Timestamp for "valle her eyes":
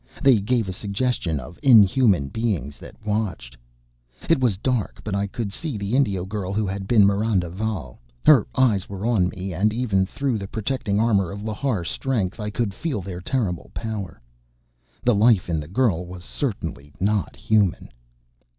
7.51-8.89